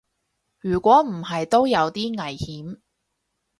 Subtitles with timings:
[0.61, 2.79] 如果唔係都有啲危險